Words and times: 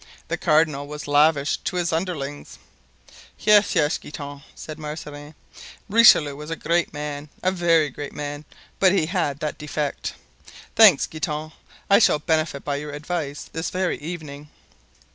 The 0.29 0.35
cardinal 0.37 0.87
was 0.87 1.07
lavish 1.07 1.57
to 1.57 1.75
his 1.75 1.93
underlings." 1.93 2.57
"Yes, 3.37 3.75
yes, 3.75 3.99
Guitant," 3.99 4.41
said 4.55 4.79
Mazarin; 4.79 5.35
"Richelieu 5.89 6.35
was 6.35 6.49
a 6.49 6.55
great 6.55 6.91
man, 6.91 7.29
a 7.43 7.51
very 7.51 7.91
great 7.91 8.11
man, 8.13 8.43
but 8.79 8.91
he 8.93 9.05
had 9.05 9.39
that 9.41 9.59
defect. 9.59 10.15
Thanks, 10.75 11.05
Guitant; 11.05 11.53
I 11.87 11.99
shall 11.99 12.17
benefit 12.17 12.65
by 12.65 12.77
your 12.77 12.93
advice 12.93 13.47
this 13.53 13.69
very 13.69 13.99
evening." 13.99 14.49